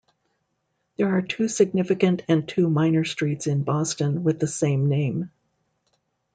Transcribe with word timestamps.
There 0.97 1.15
are 1.15 1.21
two 1.21 1.47
significant 1.47 2.23
and 2.27 2.49
two 2.49 2.71
minor 2.71 3.05
streets 3.05 3.45
in 3.45 3.61
Boston 3.63 4.23
with 4.23 4.39
the 4.39 4.47
same 4.47 4.89
name. 4.89 5.29